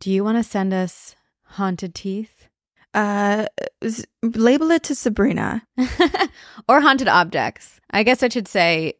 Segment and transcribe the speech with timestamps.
[0.00, 2.48] Do you want to send us haunted teeth?
[2.94, 3.46] Uh,
[3.82, 5.66] s- label it to Sabrina.
[6.68, 7.80] or haunted objects.
[7.90, 8.94] I guess I should say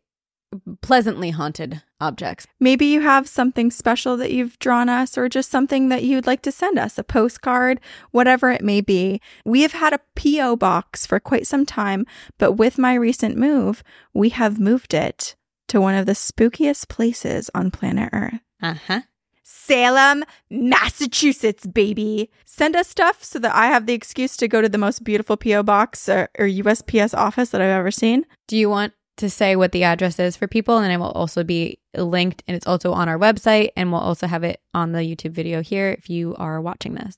[0.81, 2.47] pleasantly haunted objects.
[2.61, 6.43] Maybe you have something special that you've drawn us, or just something that you'd like
[6.43, 9.21] to send us a postcard, whatever it may be.
[9.45, 10.57] We have had a P.O.
[10.57, 12.07] box for quite some time,
[12.39, 13.83] but with my recent move,
[14.15, 15.37] we have moved it
[15.69, 18.41] to one of the spookiest places on planet Earth.
[18.63, 19.01] Uh huh.
[19.49, 22.31] Salem, Massachusetts, baby.
[22.45, 25.37] Send us stuff so that I have the excuse to go to the most beautiful
[25.37, 25.63] P.O.
[25.63, 28.27] box or, or USPS office that I've ever seen.
[28.49, 30.79] Do you want to say what the address is for people?
[30.79, 34.27] And it will also be linked and it's also on our website and we'll also
[34.27, 37.17] have it on the YouTube video here if you are watching this.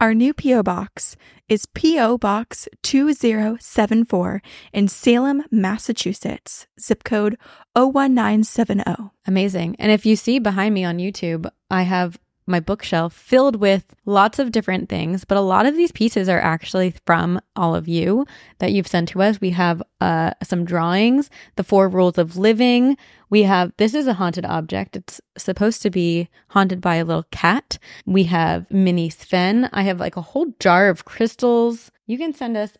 [0.00, 0.62] Our new P.O.
[0.64, 1.16] Box
[1.48, 2.18] is P.O.
[2.18, 7.38] Box 2074 in Salem, Massachusetts, zip code
[7.76, 8.82] 01970.
[9.26, 9.76] Amazing.
[9.78, 14.38] And if you see behind me on YouTube, I have my bookshelf filled with lots
[14.38, 18.26] of different things, but a lot of these pieces are actually from all of you
[18.58, 19.40] that you've sent to us.
[19.40, 22.96] We have uh, some drawings, the four rules of living.
[23.30, 24.96] We have this is a haunted object.
[24.96, 27.78] It's supposed to be haunted by a little cat.
[28.04, 29.70] We have mini Sven.
[29.72, 31.90] I have like a whole jar of crystals.
[32.06, 32.76] You can send us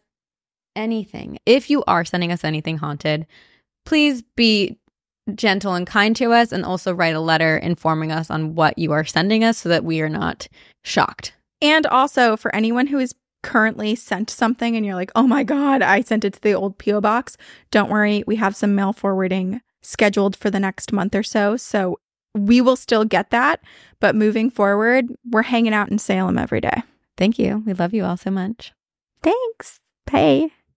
[0.77, 1.39] anything.
[1.47, 3.27] If you are sending us anything haunted,
[3.85, 4.79] please be
[5.35, 8.93] gentle and kind to us and also write a letter informing us on what you
[8.93, 10.49] are sending us so that we are not
[10.83, 11.33] shocked.
[11.63, 15.83] And also for anyone who is currently sent something and you're like, oh my God,
[15.83, 17.01] I sent it to the old P.O.
[17.01, 17.37] box,
[17.71, 18.25] don't worry.
[18.27, 21.57] We have some mail forwarding scheduled for the next month or so.
[21.57, 21.99] So
[22.35, 23.61] we will still get that.
[24.01, 26.83] But moving forward, we're hanging out in Salem every day.
[27.17, 27.63] Thank you.
[27.65, 28.73] We love you all so much.
[29.23, 29.81] Thanks.
[30.11, 30.51] Bye.